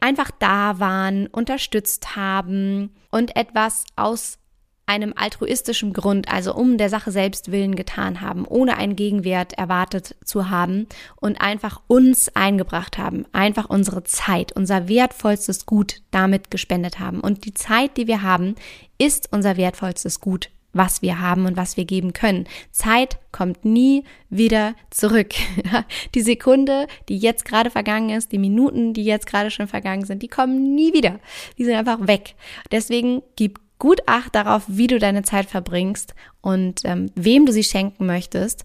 einfach 0.00 0.30
da 0.38 0.78
waren, 0.80 1.26
unterstützt 1.28 2.16
haben 2.16 2.90
und 3.10 3.36
etwas 3.36 3.84
aus 3.96 4.38
einem 4.86 5.14
altruistischen 5.16 5.92
Grund, 5.92 6.30
also 6.30 6.54
um 6.54 6.76
der 6.76 6.90
Sache 6.90 7.10
selbst 7.10 7.50
willen 7.50 7.74
getan 7.74 8.20
haben, 8.20 8.44
ohne 8.46 8.76
einen 8.76 8.96
Gegenwert 8.96 9.54
erwartet 9.54 10.14
zu 10.24 10.50
haben 10.50 10.86
und 11.16 11.40
einfach 11.40 11.80
uns 11.86 12.28
eingebracht 12.36 12.98
haben, 12.98 13.24
einfach 13.32 13.70
unsere 13.70 14.04
Zeit, 14.04 14.52
unser 14.52 14.88
wertvollstes 14.88 15.64
Gut 15.64 16.02
damit 16.10 16.50
gespendet 16.50 17.00
haben. 17.00 17.20
Und 17.20 17.46
die 17.46 17.54
Zeit, 17.54 17.96
die 17.96 18.06
wir 18.06 18.22
haben, 18.22 18.56
ist 18.98 19.30
unser 19.32 19.56
wertvollstes 19.56 20.20
Gut, 20.20 20.50
was 20.74 21.02
wir 21.02 21.20
haben 21.20 21.46
und 21.46 21.56
was 21.56 21.76
wir 21.76 21.84
geben 21.84 22.12
können. 22.12 22.46
Zeit 22.70 23.18
kommt 23.32 23.64
nie 23.64 24.04
wieder 24.28 24.74
zurück. 24.90 25.34
die 26.14 26.20
Sekunde, 26.20 26.86
die 27.08 27.16
jetzt 27.16 27.44
gerade 27.44 27.70
vergangen 27.70 28.10
ist, 28.10 28.32
die 28.32 28.38
Minuten, 28.38 28.92
die 28.92 29.04
jetzt 29.04 29.26
gerade 29.26 29.50
schon 29.50 29.68
vergangen 29.68 30.04
sind, 30.04 30.22
die 30.22 30.28
kommen 30.28 30.74
nie 30.74 30.92
wieder. 30.92 31.20
Die 31.56 31.64
sind 31.64 31.74
einfach 31.74 32.06
weg. 32.06 32.34
Deswegen 32.70 33.22
gib 33.36 33.60
gut 33.78 34.00
Acht 34.06 34.34
darauf, 34.34 34.64
wie 34.66 34.86
du 34.86 34.98
deine 34.98 35.22
Zeit 35.22 35.46
verbringst 35.46 36.14
und 36.40 36.82
ähm, 36.84 37.10
wem 37.14 37.46
du 37.46 37.52
sie 37.52 37.64
schenken 37.64 38.06
möchtest. 38.06 38.64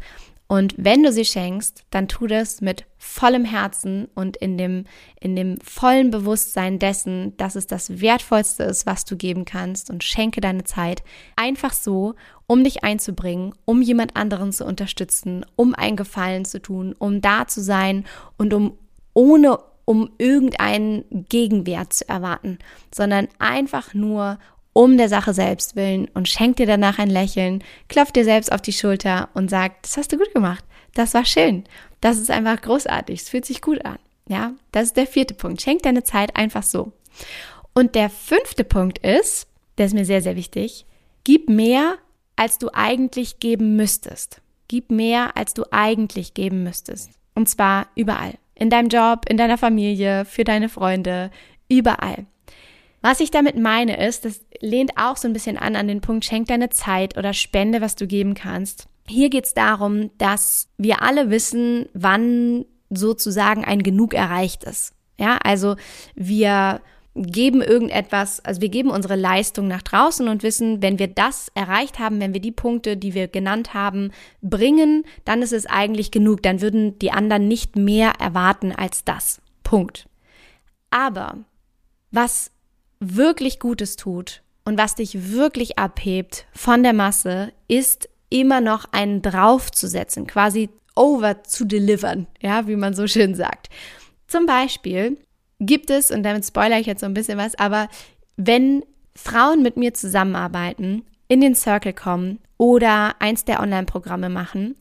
Und 0.52 0.74
wenn 0.78 1.04
du 1.04 1.12
sie 1.12 1.26
schenkst, 1.26 1.84
dann 1.92 2.08
tu 2.08 2.26
das 2.26 2.60
mit 2.60 2.86
vollem 2.98 3.46
Herzen 3.46 4.08
und 4.16 4.36
in 4.36 4.58
dem, 4.58 4.86
in 5.22 5.36
dem 5.36 5.62
vollen 5.62 6.10
Bewusstsein 6.10 6.80
dessen, 6.80 7.38
dass 7.38 7.56
es 7.56 7.68
das 7.68 8.02
Wertvollste 8.02 8.64
ist, 8.64 8.88
was 8.88 9.06
du 9.06 9.16
geben 9.16 9.46
kannst. 9.46 9.92
Und 9.92 10.04
schenke 10.04 10.42
deine 10.42 10.64
Zeit 10.64 11.04
einfach 11.36 11.72
so, 11.72 12.16
um 12.48 12.64
dich 12.64 12.84
einzubringen, 12.84 13.54
um 13.66 13.84
jemand 13.84 14.16
anderen 14.16 14.52
zu 14.52 14.66
unterstützen, 14.66 15.46
um 15.56 15.76
einen 15.76 15.98
Gefallen 15.98 16.46
zu 16.46 16.60
tun, 16.60 16.96
um 16.98 17.22
da 17.22 17.46
zu 17.46 17.62
sein 17.62 18.06
und 18.38 18.52
um 18.52 18.76
ohne 19.14 19.60
um 19.86 20.10
irgendeinen 20.18 21.04
Gegenwert 21.30 21.94
zu 21.94 22.10
erwarten, 22.10 22.58
sondern 22.94 23.28
einfach 23.38 23.94
nur, 23.94 24.40
um 24.74 24.98
der 24.98 25.10
Sache 25.10 25.34
selbst 25.34 25.76
willen 25.76 26.08
und 26.14 26.30
schenk 26.30 26.58
dir 26.58 26.66
danach 26.66 27.00
ein 27.00 27.10
Lächeln, 27.10 27.64
klopf 27.88 28.12
dir 28.12 28.24
selbst 28.24 28.52
auf 28.52 28.62
die 28.62 28.74
Schulter 28.74 29.30
und 29.34 29.50
sag, 29.50 29.82
das 29.84 29.98
hast 29.98 30.12
du 30.12 30.18
gut 30.18 30.34
gemacht, 30.34 30.64
das 30.94 31.14
war 31.14 31.26
schön, 31.26 31.64
das 32.02 32.18
ist 32.18 32.32
einfach 32.32 32.62
großartig, 32.62 33.22
es 33.22 33.30
fühlt 33.30 33.46
sich 33.46 33.62
gut 33.62 33.84
an. 33.86 33.98
Ja, 34.28 34.54
das 34.72 34.86
ist 34.86 34.98
der 34.98 35.08
vierte 35.08 35.34
Punkt. 35.34 35.60
Schenk 35.60 35.82
deine 35.82 36.04
Zeit 36.04 36.36
einfach 36.36 36.62
so. 36.62 36.94
Und 37.74 37.96
der 37.96 38.12
fünfte 38.12 38.64
Punkt 38.64 39.00
ist, 39.00 39.48
der 39.78 39.88
ist 39.88 39.94
mir 39.94 40.06
sehr, 40.06 40.22
sehr 40.22 40.36
wichtig, 40.36 40.86
gib 41.24 41.50
mehr, 41.50 41.96
als 42.36 42.60
du 42.60 42.70
eigentlich 42.72 43.40
geben 43.40 43.76
müsstest. 43.76 44.42
Gib 44.68 44.92
mehr, 44.92 45.36
als 45.36 45.56
du 45.56 45.64
eigentlich 45.72 46.36
geben 46.36 46.64
müsstest. 46.64 47.12
Und 47.34 47.50
zwar 47.50 47.88
überall. 47.96 48.36
In 48.54 48.70
deinem 48.70 48.90
Job, 48.90 49.26
in 49.28 49.38
deiner 49.38 49.58
Familie, 49.58 50.26
für 50.26 50.44
deine 50.44 50.70
Freunde, 50.70 51.32
überall. 51.70 52.28
Was 53.02 53.20
ich 53.20 53.32
damit 53.32 53.58
meine 53.58 54.06
ist, 54.06 54.26
das 54.26 54.42
lehnt 54.60 54.98
auch 54.98 55.18
so 55.18 55.28
ein 55.28 55.34
bisschen 55.34 55.58
an 55.58 55.76
an 55.76 55.88
den 55.88 56.02
Punkt, 56.02 56.26
schenk 56.26 56.48
deine 56.48 56.70
Zeit 56.70 57.18
oder 57.18 57.34
spende, 57.34 57.82
was 57.82 57.96
du 57.96 58.08
geben 58.08 58.34
kannst. 58.34 58.88
Hier 59.08 59.30
geht 59.30 59.46
es 59.46 59.54
darum, 59.54 60.12
dass 60.18 60.68
wir 60.78 61.02
alle 61.02 61.30
wissen, 61.30 61.88
wann 61.94 62.66
sozusagen 62.90 63.64
ein 63.64 63.84
Genug 63.84 64.14
erreicht 64.14 64.64
ist. 64.64 64.94
Ja, 65.18 65.38
also 65.44 65.76
wir 66.16 66.82
geben 67.16 67.62
irgendetwas, 67.62 68.40
also 68.46 68.62
wir 68.62 68.70
geben 68.70 68.92
unsere 68.92 69.16
Leistung 69.16 69.68
nach 69.68 69.82
draußen 69.82 70.28
und 70.28 70.44
wissen, 70.44 70.82
wenn 70.82 71.00
wir 71.00 71.08
das 71.08 71.52
erreicht 71.56 72.00
haben, 72.00 72.20
wenn 72.20 72.34
wir 72.34 72.42
die 72.42 72.52
Punkte, 72.52 72.98
die 72.98 73.14
wir 73.14 73.28
genannt 73.28 73.74
haben, 73.74 74.12
bringen, 74.42 75.04
dann 75.26 75.42
ist 75.42 75.54
es 75.54 75.66
eigentlich 75.66 76.12
genug. 76.12 76.44
Dann 76.44 76.62
würden 76.62 76.98
die 77.00 77.12
anderen 77.12 77.48
nicht 77.48 77.76
mehr 77.76 78.14
erwarten 78.20 78.72
als 78.72 79.04
das. 79.04 79.42
Punkt. 79.64 80.08
Aber 80.92 81.40
was 82.12 82.52
wirklich 83.00 83.60
Gutes 83.60 83.96
tut 83.96 84.42
und 84.66 84.78
was 84.78 84.96
dich 84.96 85.32
wirklich 85.32 85.80
abhebt 85.80 86.46
von 86.54 86.84
der 86.84 86.94
Masse, 86.94 87.52
ist 87.68 88.10
immer 88.30 88.62
noch 88.62 88.86
einen 88.92 89.22
draufzusetzen, 89.22 90.28
quasi 90.28 90.70
over 90.96 91.44
zu 91.44 91.66
delivern, 91.66 92.28
ja, 92.42 92.68
wie 92.68 92.76
man 92.76 92.94
so 92.94 93.08
schön 93.08 93.36
sagt. 93.36 93.70
Zum 94.28 94.46
Beispiel 94.46 95.18
gibt 95.60 95.90
es, 95.90 96.12
und 96.12 96.24
damit 96.24 96.46
spoilere 96.46 96.80
ich 96.80 96.88
jetzt 96.88 97.02
so 97.02 97.06
ein 97.06 97.14
bisschen 97.14 97.38
was, 97.38 97.58
aber 97.58 97.90
wenn 98.38 98.84
Frauen 99.16 99.64
mit 99.64 99.78
mir 99.78 99.94
zusammenarbeiten, 99.94 101.04
in 101.28 101.42
den 101.42 101.56
Circle 101.56 101.94
kommen 101.94 102.40
oder 102.58 103.16
eins 103.20 103.46
der 103.46 103.62
Online-Programme 103.62 104.30
machen, 104.30 104.76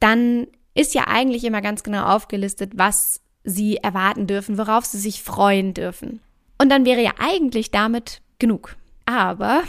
dann 0.00 0.46
ist 0.74 0.94
ja 0.94 1.04
eigentlich 1.08 1.44
immer 1.44 1.62
ganz 1.62 1.82
genau 1.82 2.04
aufgelistet, 2.04 2.72
was 2.74 3.20
sie 3.44 3.78
erwarten 3.78 4.26
dürfen, 4.26 4.58
worauf 4.58 4.84
sie 4.84 4.98
sich 4.98 5.22
freuen 5.22 5.72
dürfen. 5.72 6.20
Und 6.58 6.70
dann 6.70 6.84
wäre 6.84 7.02
ja 7.02 7.12
eigentlich 7.18 7.70
damit 7.70 8.22
genug. 8.38 8.76
Aber 9.04 9.62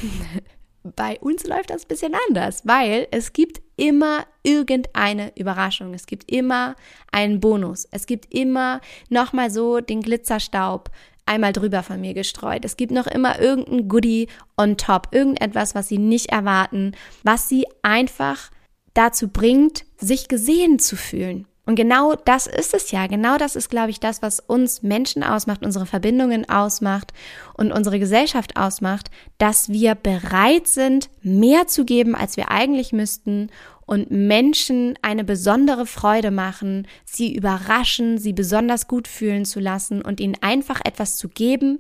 bei 0.96 1.20
uns 1.20 1.46
läuft 1.46 1.70
das 1.70 1.84
ein 1.84 1.88
bisschen 1.88 2.14
anders, 2.28 2.66
weil 2.66 3.08
es 3.12 3.34
gibt 3.34 3.62
immer 3.76 4.26
irgendeine 4.44 5.32
Überraschung. 5.38 5.94
Es 5.94 6.06
gibt 6.06 6.32
immer 6.32 6.76
einen 7.12 7.40
Bonus. 7.40 7.88
Es 7.92 8.06
gibt 8.06 8.34
immer 8.34 8.82
nochmal 9.10 9.52
so 9.52 9.80
den 9.80 10.02
Glitzerstaub 10.02 10.90
einmal 11.26 11.54
drüber 11.54 11.84
von 11.84 12.02
mir 12.02 12.14
gestreut. 12.14 12.66
Es 12.66 12.78
gibt 12.78 12.92
noch 12.92 13.06
immer 13.06 13.40
irgendein 13.40 13.88
Goodie 13.88 14.28
on 14.56 14.78
top, 14.78 15.10
irgendetwas, 15.12 15.76
was 15.76 15.90
sie 15.90 15.98
nicht 15.98 16.28
erwarten, 16.28 16.94
was 17.24 17.50
sie 17.50 17.66
einfach 17.84 18.50
dazu 18.94 19.28
bringt, 19.28 19.86
sich 19.98 20.28
gesehen 20.28 20.80
zu 20.80 20.96
fühlen. 20.96 21.46
Und 21.68 21.76
genau 21.76 22.16
das 22.16 22.48
ist 22.48 22.74
es 22.74 22.92
ja. 22.92 23.08
Genau 23.08 23.38
das 23.38 23.58
ist, 23.58 23.70
glaube 23.70 23.90
ich, 23.90 24.00
das, 24.00 24.22
was 24.22 24.40
uns 24.40 24.84
Menschen 24.84 25.22
ausmacht, 25.22 25.66
unsere 25.66 25.86
Verbindungen 25.86 26.50
ausmacht 26.50 27.12
und 27.56 27.74
unsere 27.74 28.00
Gesellschaft 28.00 28.56
ausmacht, 28.56 29.12
dass 29.38 29.68
wir 29.68 29.94
bereit 29.94 30.68
sind, 30.68 31.10
mehr 31.24 31.68
zu 31.68 31.84
geben, 31.84 32.16
als 32.16 32.38
wir 32.38 32.52
eigentlich 32.52 32.94
müssten 32.94 33.52
und 33.86 34.10
Menschen 34.10 34.98
eine 35.02 35.26
besondere 35.26 35.86
Freude 35.86 36.32
machen, 36.32 36.88
sie 37.04 37.36
überraschen, 37.36 38.18
sie 38.18 38.32
besonders 38.32 38.88
gut 38.88 39.10
fühlen 39.10 39.44
zu 39.44 39.60
lassen 39.60 40.02
und 40.02 40.22
ihnen 40.22 40.38
einfach 40.40 40.80
etwas 40.86 41.18
zu 41.18 41.28
geben, 41.28 41.80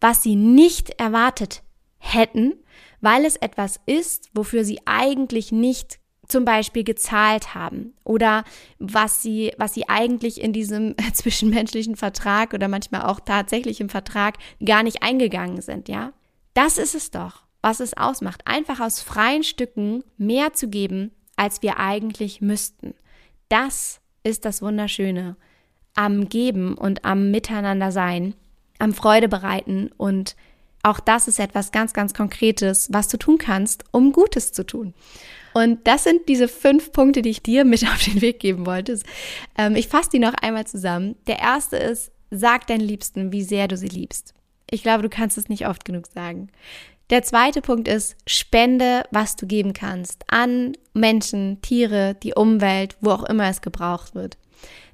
was 0.00 0.24
sie 0.24 0.34
nicht 0.34 0.98
erwartet 0.98 1.62
hätten, 1.98 2.54
weil 3.00 3.24
es 3.24 3.36
etwas 3.36 3.78
ist, 3.86 4.28
wofür 4.34 4.64
sie 4.64 4.80
eigentlich 4.86 5.52
nicht 5.52 6.00
zum 6.30 6.44
Beispiel 6.44 6.84
gezahlt 6.84 7.54
haben 7.54 7.94
oder 8.04 8.44
was 8.78 9.22
sie, 9.22 9.52
was 9.58 9.74
sie 9.74 9.88
eigentlich 9.88 10.40
in 10.40 10.52
diesem 10.52 10.94
zwischenmenschlichen 11.12 11.96
Vertrag 11.96 12.54
oder 12.54 12.68
manchmal 12.68 13.02
auch 13.02 13.20
tatsächlich 13.20 13.80
im 13.80 13.88
Vertrag 13.88 14.36
gar 14.64 14.82
nicht 14.82 15.02
eingegangen 15.02 15.60
sind, 15.60 15.88
ja? 15.88 16.12
Das 16.54 16.78
ist 16.78 16.94
es 16.94 17.10
doch, 17.10 17.44
was 17.62 17.80
es 17.80 17.96
ausmacht. 17.96 18.42
Einfach 18.44 18.80
aus 18.80 19.00
freien 19.00 19.44
Stücken 19.44 20.02
mehr 20.16 20.52
zu 20.52 20.68
geben, 20.68 21.12
als 21.36 21.62
wir 21.62 21.78
eigentlich 21.78 22.40
müssten. 22.40 22.94
Das 23.48 24.00
ist 24.22 24.44
das 24.44 24.62
Wunderschöne 24.62 25.36
am 25.94 26.28
Geben 26.28 26.74
und 26.74 27.04
am 27.04 27.30
Miteinander 27.30 27.92
sein, 27.92 28.34
am 28.78 28.94
Freude 28.94 29.28
bereiten 29.28 29.90
und 29.96 30.36
auch 30.82 31.00
das 31.00 31.28
ist 31.28 31.38
etwas 31.38 31.72
ganz, 31.72 31.92
ganz 31.92 32.14
Konkretes, 32.14 32.88
was 32.92 33.08
du 33.08 33.18
tun 33.18 33.38
kannst, 33.38 33.84
um 33.90 34.12
Gutes 34.12 34.52
zu 34.52 34.64
tun. 34.64 34.94
Und 35.52 35.86
das 35.86 36.04
sind 36.04 36.28
diese 36.28 36.48
fünf 36.48 36.92
Punkte, 36.92 37.22
die 37.22 37.30
ich 37.30 37.42
dir 37.42 37.64
mit 37.64 37.84
auf 37.90 38.02
den 38.04 38.20
Weg 38.20 38.40
geben 38.40 38.66
wollte. 38.66 38.98
Ähm, 39.58 39.76
ich 39.76 39.88
fasse 39.88 40.10
die 40.10 40.18
noch 40.18 40.34
einmal 40.34 40.66
zusammen. 40.66 41.16
Der 41.26 41.38
erste 41.38 41.76
ist, 41.76 42.12
sag 42.30 42.66
deinen 42.66 42.80
Liebsten, 42.80 43.32
wie 43.32 43.42
sehr 43.42 43.68
du 43.68 43.76
sie 43.76 43.88
liebst. 43.88 44.34
Ich 44.70 44.82
glaube, 44.82 45.02
du 45.02 45.08
kannst 45.08 45.36
es 45.36 45.48
nicht 45.48 45.66
oft 45.66 45.84
genug 45.84 46.06
sagen. 46.06 46.48
Der 47.10 47.24
zweite 47.24 47.60
Punkt 47.60 47.88
ist, 47.88 48.16
spende, 48.26 49.02
was 49.10 49.34
du 49.34 49.46
geben 49.46 49.72
kannst 49.72 50.24
an 50.28 50.74
Menschen, 50.94 51.60
Tiere, 51.60 52.14
die 52.22 52.34
Umwelt, 52.34 52.96
wo 53.00 53.10
auch 53.10 53.24
immer 53.24 53.48
es 53.48 53.62
gebraucht 53.62 54.14
wird. 54.14 54.38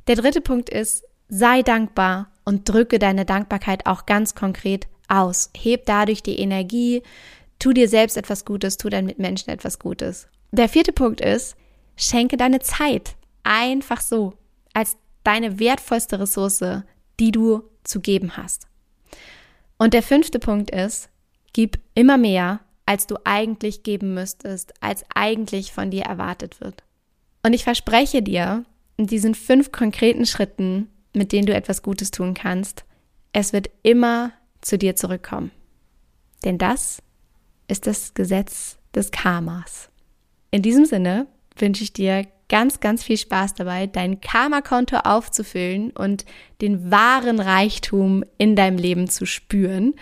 Der 0.07 0.16
dritte 0.16 0.40
Punkt 0.40 0.71
ist, 0.71 1.05
sei 1.28 1.61
dankbar 1.61 2.31
und 2.45 2.66
drücke 2.69 2.99
deine 2.99 3.26
Dankbarkeit 3.26 3.85
auch 3.85 4.07
ganz 4.07 4.35
konkret 4.35 4.87
aus. 5.09 5.51
Heb 5.57 5.87
dadurch 5.87 6.23
die 6.23 6.39
Energie, 6.39 7.03
tu 7.59 7.73
dir 7.73 7.89
selbst 7.89 8.17
etwas 8.17 8.45
Gutes, 8.45 8.77
tu 8.77 8.89
deinen 8.89 9.07
Mitmenschen 9.07 9.53
etwas 9.53 9.79
Gutes. 9.79 10.29
Der 10.53 10.69
vierte 10.69 10.93
Punkt 10.93 11.21
ist, 11.21 11.57
schenke 11.97 12.37
deine 12.37 12.61
Zeit 12.61 13.17
einfach 13.43 14.01
so 14.01 14.35
als 14.73 14.97
deine 15.25 15.59
wertvollste 15.59 16.21
Ressource, 16.21 16.83
die 17.19 17.33
du 17.33 17.63
zu 17.85 18.01
geben 18.01 18.37
hast. 18.37 18.67
Und 19.79 19.95
der 19.95 20.03
fünfte 20.03 20.39
Punkt 20.39 20.71
ist, 20.71 21.09
gib 21.53 21.79
immer 21.95 22.19
mehr, 22.19 22.61
als 22.87 23.07
du 23.07 23.17
eigentlich 23.25 23.83
geben 23.83 24.15
müsstest, 24.15 24.75
als 24.81 25.05
eigentlich 25.15 25.73
von 25.73 25.91
dir 25.91 26.05
erwartet 26.05 26.61
wird. 26.61 26.85
Und 27.43 27.53
ich 27.53 27.65
verspreche 27.65 28.23
dir, 28.23 28.65
in 28.97 29.07
diesen 29.07 29.35
fünf 29.35 29.73
konkreten 29.73 30.27
Schritten, 30.27 30.89
mit 31.13 31.33
denen 31.33 31.47
du 31.47 31.55
etwas 31.55 31.83
Gutes 31.83 32.11
tun 32.11 32.35
kannst, 32.35 32.85
es 33.33 33.53
wird 33.53 33.71
immer 33.83 34.33
zu 34.61 34.79
dir 34.79 34.97
zurückkommen. 34.97 35.51
Denn 36.45 36.59
das 36.59 37.03
ist 37.69 37.87
das 37.87 38.15
Gesetz 38.15 38.79
des 38.95 39.11
Karmas. 39.11 39.91
In 40.51 40.63
diesem 40.63 40.85
Sinne 40.85 41.27
wünsche 41.57 41.83
ich 41.83 41.93
dir 41.93 42.27
ganz, 42.49 42.81
ganz 42.81 43.03
viel 43.03 43.17
Spaß 43.17 43.55
dabei, 43.55 43.87
dein 43.87 44.21
Karma-Konto 44.21 44.99
aufzufüllen 44.99 45.91
und 45.91 46.25
den 46.61 46.91
wahren 46.91 47.41
Reichtum 47.41 48.25
in 48.39 48.55
deinem 48.55 48.79
Leben 48.79 49.09
zu 49.09 49.27
spüren. 49.27 49.95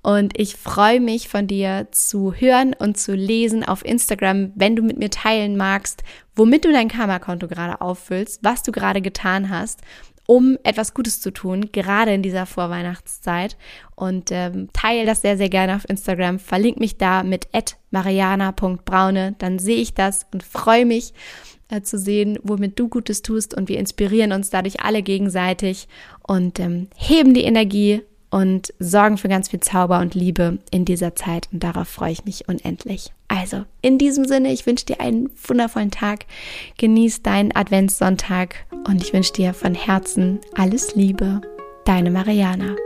Und 0.00 0.38
ich 0.38 0.54
freue 0.54 1.00
mich 1.00 1.28
von 1.28 1.48
dir 1.48 1.88
zu 1.90 2.32
hören 2.32 2.74
und 2.78 2.96
zu 2.96 3.14
lesen 3.14 3.64
auf 3.64 3.84
Instagram, 3.84 4.52
wenn 4.54 4.76
du 4.76 4.82
mit 4.82 4.98
mir 4.98 5.10
teilen 5.10 5.56
magst, 5.56 6.04
womit 6.36 6.64
du 6.64 6.72
dein 6.72 6.88
Karma-Konto 6.88 7.48
gerade 7.48 7.80
auffüllst, 7.80 8.44
was 8.44 8.62
du 8.62 8.70
gerade 8.70 9.02
getan 9.02 9.50
hast 9.50 9.80
um 10.30 10.58
etwas 10.62 10.92
Gutes 10.92 11.22
zu 11.22 11.30
tun, 11.30 11.70
gerade 11.72 12.12
in 12.12 12.22
dieser 12.22 12.44
Vorweihnachtszeit. 12.44 13.56
Und 13.96 14.30
ähm, 14.30 14.68
teile 14.74 15.06
das 15.06 15.22
sehr, 15.22 15.38
sehr 15.38 15.48
gerne 15.48 15.74
auf 15.74 15.88
Instagram. 15.88 16.38
Verlink 16.38 16.78
mich 16.78 16.98
da 16.98 17.22
mit 17.22 17.48
mariana.braune. 17.90 19.36
Dann 19.38 19.58
sehe 19.58 19.78
ich 19.78 19.94
das 19.94 20.26
und 20.30 20.42
freue 20.42 20.84
mich 20.84 21.14
äh, 21.70 21.80
zu 21.80 21.98
sehen, 21.98 22.38
womit 22.42 22.78
du 22.78 22.90
Gutes 22.90 23.22
tust. 23.22 23.54
Und 23.54 23.70
wir 23.70 23.78
inspirieren 23.78 24.32
uns 24.32 24.50
dadurch 24.50 24.80
alle 24.80 25.02
gegenseitig 25.02 25.88
und 26.26 26.60
ähm, 26.60 26.88
heben 26.94 27.32
die 27.32 27.44
Energie 27.44 28.02
und 28.30 28.72
sorgen 28.78 29.18
für 29.18 29.28
ganz 29.28 29.48
viel 29.48 29.60
Zauber 29.60 30.00
und 30.00 30.14
Liebe 30.14 30.58
in 30.70 30.84
dieser 30.84 31.14
Zeit. 31.14 31.48
Und 31.52 31.62
darauf 31.62 31.88
freue 31.88 32.12
ich 32.12 32.24
mich 32.24 32.48
unendlich. 32.48 33.12
Also, 33.28 33.64
in 33.82 33.98
diesem 33.98 34.24
Sinne, 34.24 34.52
ich 34.52 34.66
wünsche 34.66 34.86
dir 34.86 35.00
einen 35.00 35.30
wundervollen 35.46 35.90
Tag. 35.90 36.26
Genieß 36.78 37.22
deinen 37.22 37.54
Adventssonntag 37.54 38.66
und 38.86 39.02
ich 39.02 39.12
wünsche 39.12 39.32
dir 39.32 39.54
von 39.54 39.74
Herzen 39.74 40.40
alles 40.54 40.94
Liebe. 40.94 41.40
Deine 41.84 42.10
Mariana. 42.10 42.76